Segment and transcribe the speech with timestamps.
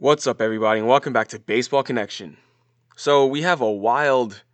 [0.00, 2.36] What's up, everybody, and welcome back to Baseball Connection.
[2.94, 4.44] So, we have a wild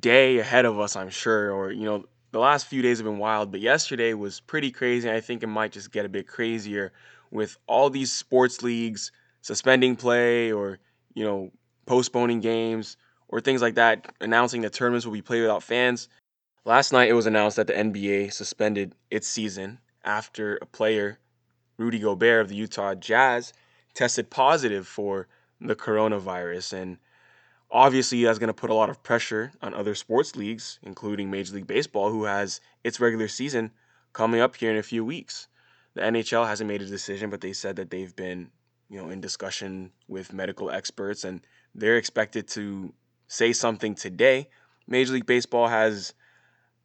[0.00, 3.18] day ahead of us, I'm sure, or, you know, the last few days have been
[3.18, 6.94] wild, but yesterday was pretty crazy, I think it might just get a bit crazier
[7.30, 9.12] with all these sports leagues
[9.42, 10.78] suspending play or,
[11.12, 11.50] you know,
[11.84, 12.96] postponing games
[13.28, 16.08] or things like that, announcing that tournaments will be played without fans.
[16.64, 21.18] Last night, it was announced that the NBA suspended its season after a player,
[21.76, 23.52] Rudy Gobert of the Utah Jazz,
[23.96, 25.26] tested positive for
[25.60, 26.74] the coronavirus.
[26.74, 26.98] And
[27.70, 31.54] obviously, that's going to put a lot of pressure on other sports leagues, including Major
[31.54, 33.72] League Baseball, who has its regular season
[34.12, 35.48] coming up here in a few weeks.
[35.94, 38.50] The NHL hasn't made a decision, but they said that they've been,
[38.90, 41.40] you know, in discussion with medical experts and
[41.74, 42.92] they're expected to
[43.28, 44.48] say something today.
[44.86, 46.14] Major League Baseball has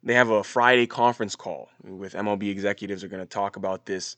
[0.02, 4.16] they have a Friday conference call with MLB executives are going to talk about this,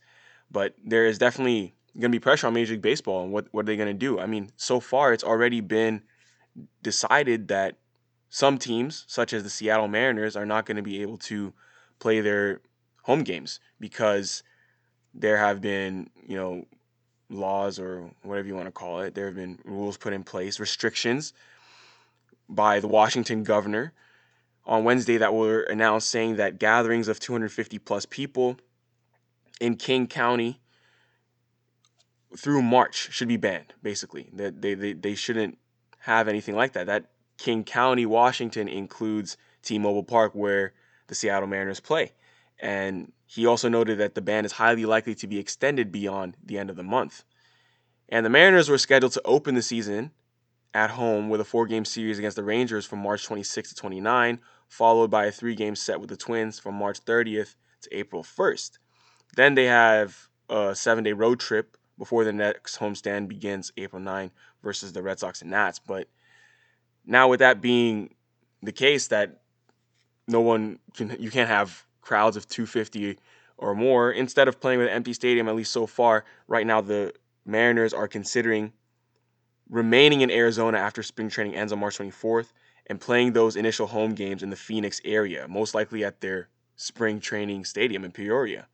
[0.50, 3.62] but there is definitely going to be pressure on Major League Baseball and what, what
[3.62, 4.18] are they going to do?
[4.18, 6.02] I mean, so far it's already been
[6.82, 7.76] decided that
[8.30, 11.52] some teams, such as the Seattle Mariners, are not going to be able to
[12.00, 12.60] play their
[13.02, 14.42] home games because
[15.14, 16.66] there have been, you know,
[17.30, 19.14] laws or whatever you want to call it.
[19.14, 21.32] There have been rules put in place, restrictions
[22.48, 23.92] by the Washington governor
[24.66, 28.56] on Wednesday that were announced saying that gatherings of 250 plus people
[29.60, 30.60] in King County
[32.36, 34.30] through March should be banned, basically.
[34.32, 35.58] That they, they, they shouldn't
[36.00, 36.86] have anything like that.
[36.86, 37.06] That
[37.38, 40.72] King County, Washington includes T Mobile Park, where
[41.06, 42.12] the Seattle Mariners play.
[42.60, 46.58] And he also noted that the ban is highly likely to be extended beyond the
[46.58, 47.24] end of the month.
[48.08, 50.12] And the Mariners were scheduled to open the season
[50.72, 54.40] at home with a four game series against the Rangers from March 26 to 29,
[54.68, 58.78] followed by a three game set with the Twins from March 30th to April 1st.
[59.36, 64.30] Then they have a seven day road trip before the next homestand begins April 9
[64.62, 65.78] versus the Red Sox and Nats.
[65.78, 66.08] But
[67.06, 68.14] now with that being
[68.62, 69.40] the case that
[70.26, 73.18] no one can you can't have crowds of 250
[73.56, 76.80] or more instead of playing with an empty stadium at least so far right now
[76.80, 77.12] the
[77.44, 78.72] Mariners are considering
[79.68, 82.52] remaining in Arizona after spring training ends on March 24th
[82.86, 87.20] and playing those initial home games in the Phoenix area most likely at their spring
[87.20, 88.66] training stadium in Peoria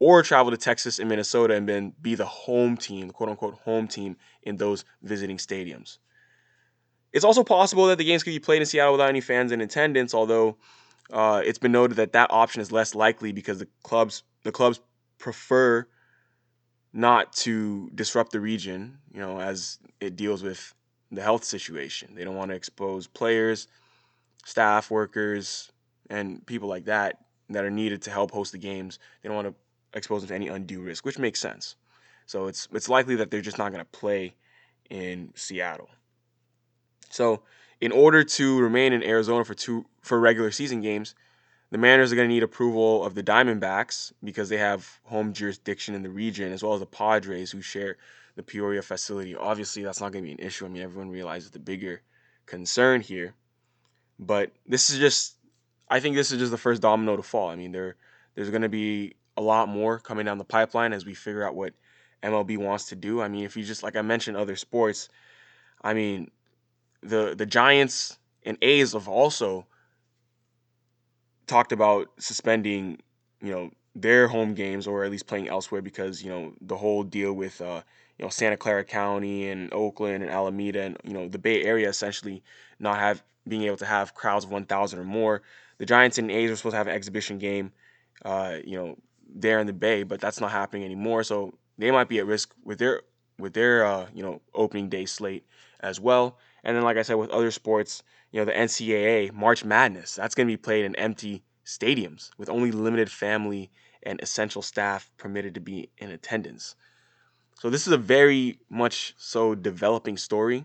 [0.00, 3.86] or travel to Texas and Minnesota and then be the home team, quote unquote home
[3.86, 5.98] team in those visiting stadiums.
[7.12, 9.60] It's also possible that the games could be played in Seattle without any fans in
[9.60, 10.56] attendance, although
[11.12, 14.80] uh, it's been noted that that option is less likely because the clubs the clubs
[15.18, 15.86] prefer
[16.92, 20.74] not to disrupt the region, you know, as it deals with
[21.12, 22.14] the health situation.
[22.14, 23.68] They don't want to expose players,
[24.44, 25.70] staff, workers,
[26.08, 27.18] and people like that
[27.50, 28.98] that are needed to help host the games.
[29.22, 29.54] They don't want to
[29.94, 31.76] expose them to any undue risk, which makes sense.
[32.26, 34.34] So it's it's likely that they're just not going to play
[34.88, 35.88] in Seattle.
[37.10, 37.42] So
[37.80, 41.14] in order to remain in Arizona for two for regular season games,
[41.70, 45.94] the Mariners are going to need approval of the Diamondbacks because they have home jurisdiction
[45.94, 47.96] in the region, as well as the Padres who share
[48.36, 49.34] the Peoria facility.
[49.34, 50.66] Obviously, that's not going to be an issue.
[50.66, 52.02] I mean, everyone realizes the bigger
[52.46, 53.34] concern here,
[54.18, 55.36] but this is just.
[55.92, 57.48] I think this is just the first domino to fall.
[57.48, 57.96] I mean, there
[58.36, 61.54] there's going to be a lot more coming down the pipeline as we figure out
[61.54, 61.72] what
[62.22, 63.22] MLB wants to do.
[63.22, 65.08] I mean, if you just like I mentioned other sports,
[65.82, 66.30] I mean,
[67.02, 69.66] the the Giants and A's have also
[71.46, 72.98] talked about suspending,
[73.40, 77.02] you know, their home games or at least playing elsewhere because, you know, the whole
[77.02, 77.80] deal with uh,
[78.18, 81.88] you know, Santa Clara County and Oakland and Alameda and, you know, the Bay Area
[81.88, 82.42] essentially
[82.78, 85.40] not have being able to have crowds of 1,000 or more.
[85.78, 87.72] The Giants and A's are supposed to have an exhibition game,
[88.22, 88.98] uh, you know,
[89.34, 91.22] there in the Bay, but that's not happening anymore.
[91.22, 93.02] So they might be at risk with their
[93.38, 95.46] with their uh, you know opening day slate
[95.80, 96.38] as well.
[96.62, 98.02] And then, like I said, with other sports,
[98.32, 102.50] you know, the NCAA March Madness that's going to be played in empty stadiums with
[102.50, 103.70] only limited family
[104.02, 106.74] and essential staff permitted to be in attendance.
[107.58, 110.64] So this is a very much so developing story.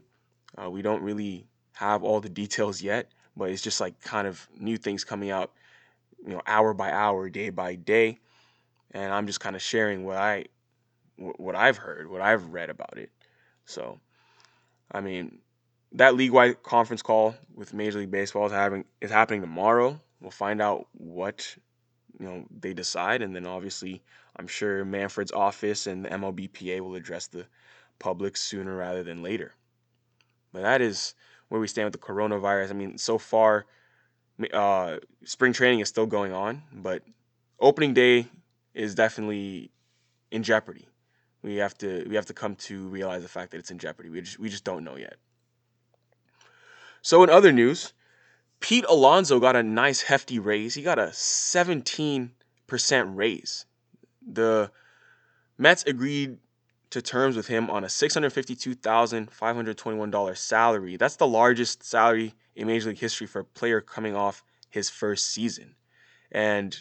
[0.62, 4.48] Uh, we don't really have all the details yet, but it's just like kind of
[4.58, 5.52] new things coming out,
[6.26, 8.20] you know, hour by hour, day by day
[8.92, 10.46] and I'm just kind of sharing what I
[11.18, 13.10] what I've heard, what I've read about it.
[13.66, 14.00] So,
[14.92, 15.40] I mean,
[15.94, 20.00] that league-wide conference call with Major League Baseball is having is happening tomorrow.
[20.22, 21.56] We'll find out what
[22.20, 24.02] you know they decide, and then obviously,
[24.36, 27.46] I'm sure Manfred's office and the MLBPA will address the
[28.00, 29.54] public sooner rather than later.
[30.52, 31.16] But that is
[31.50, 32.72] where we stand with the coronavirus.
[32.72, 33.66] I mean, so far,
[34.54, 37.04] uh, spring training is still going on, but
[37.60, 38.28] opening day
[38.76, 39.72] is definitely
[40.32, 40.88] in jeopardy
[41.46, 44.10] we have to we have to come to realize the fact that it's in jeopardy.
[44.10, 45.18] We just we just don't know yet.
[47.04, 47.94] So in other news,
[48.60, 50.74] Pete Alonso got a nice hefty raise.
[50.74, 52.32] He got a 17%
[53.16, 53.68] raise.
[54.28, 54.72] The
[55.60, 56.40] Mets agreed
[56.90, 60.98] to terms with him on a $652,521 salary.
[60.98, 65.28] That's the largest salary in Major League history for a player coming off his first
[65.28, 65.76] season.
[66.32, 66.76] And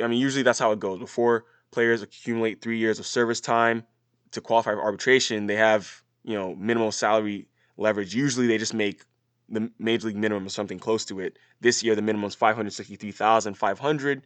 [0.00, 0.98] I mean, usually that's how it goes.
[0.98, 3.84] Before players accumulate three years of service time
[4.30, 8.14] to qualify for arbitration, they have, you know, minimal salary leverage.
[8.14, 9.04] Usually they just make
[9.48, 11.38] the major league minimum or something close to it.
[11.60, 14.22] This year the minimum is 563,500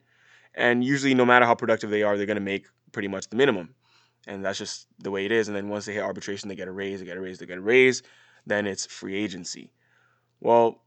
[0.57, 3.37] and usually no matter how productive they are, they're going to make pretty much the
[3.37, 3.75] minimum.
[4.27, 5.49] And that's just the way it is.
[5.49, 7.47] And then once they hit arbitration, they get a raise, they get a raise, they
[7.47, 8.03] get a raise,
[8.47, 9.71] then it's free agency.
[10.41, 10.83] Well,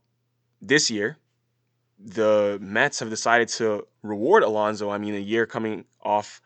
[0.60, 1.18] this year,
[2.00, 4.90] the Mets have decided to reward Alonso.
[4.90, 6.42] I mean, a year coming off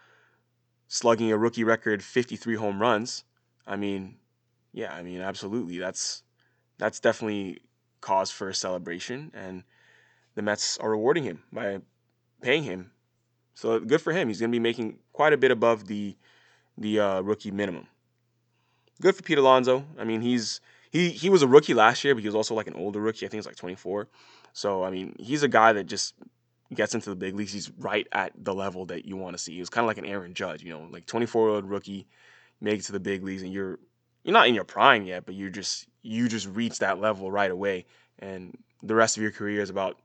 [0.88, 3.24] slugging a rookie record 53 home runs.
[3.68, 4.18] I mean,
[4.74, 5.78] yeah, I mean, absolutely.
[5.78, 6.24] That's
[6.78, 7.60] that's definitely
[8.02, 9.64] cause for a celebration, and
[10.36, 11.80] the Mets are rewarding him by
[12.42, 12.92] paying him.
[13.54, 14.28] So good for him.
[14.28, 16.16] He's going to be making quite a bit above the
[16.78, 17.88] the uh, rookie minimum.
[19.02, 19.86] Good for Pete Alonso.
[20.00, 20.60] I mean, he's
[20.90, 23.26] he he was a rookie last year, but he was also like an older rookie.
[23.26, 24.08] I think he's like 24.
[24.54, 26.14] So I mean, he's a guy that just
[26.74, 27.52] gets into the big leagues.
[27.52, 29.54] He's right at the level that you want to see.
[29.54, 32.08] He was kind of like an Aaron Judge, you know, like 24 year old rookie,
[32.62, 33.80] make it to the big leagues, and you're
[34.24, 37.52] you're not in your prime yet, but you're just you just reach that level right
[37.52, 37.86] away,
[38.20, 39.98] and the rest of your career is about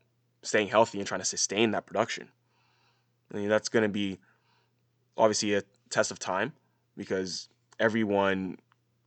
[0.42, 2.28] staying healthy and trying to sustain that production.
[3.32, 4.18] I mean, that's going to be
[5.16, 6.52] obviously a test of time
[6.96, 7.48] because
[7.78, 8.56] everyone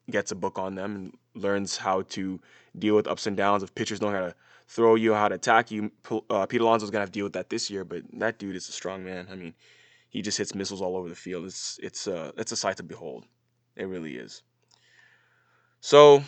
[0.09, 2.39] gets a book on them and learns how to
[2.77, 4.35] deal with ups and downs of pitchers knowing how to
[4.71, 5.91] throw you, how to attack you.
[6.29, 8.69] Uh, Pete Alonso's gonna have to deal with that this year, but that dude is
[8.69, 9.27] a strong man.
[9.29, 9.53] I mean,
[10.09, 11.45] he just hits missiles all over the field.
[11.45, 13.25] It's it's uh it's a sight to behold.
[13.75, 14.43] It really is.
[15.81, 16.23] So,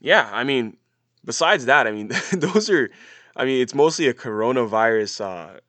[0.00, 0.76] yeah, I mean,
[1.24, 2.90] besides that, I mean, those are,
[3.36, 5.60] I mean, it's mostly a coronavirus uh,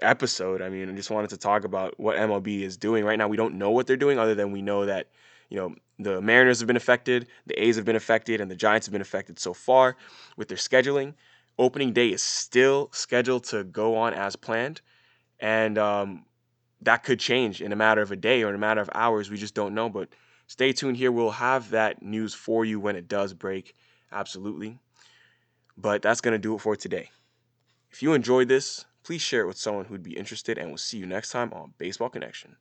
[0.00, 0.62] episode.
[0.62, 3.28] I mean, I just wanted to talk about what MLB is doing right now.
[3.28, 5.08] We don't know what they're doing, other than we know that
[5.48, 8.86] you know the Mariners have been affected, the A's have been affected, and the Giants
[8.86, 9.96] have been affected so far
[10.36, 11.14] with their scheduling.
[11.58, 14.80] Opening day is still scheduled to go on as planned,
[15.38, 16.24] and um,
[16.80, 19.30] that could change in a matter of a day or in a matter of hours.
[19.30, 19.88] We just don't know.
[19.88, 20.08] But
[20.46, 21.12] stay tuned here.
[21.12, 23.74] We'll have that news for you when it does break.
[24.10, 24.78] Absolutely.
[25.76, 27.10] But that's going to do it for today.
[27.90, 30.98] If you enjoyed this, please share it with someone who'd be interested, and we'll see
[30.98, 32.56] you next time on Baseball Connection.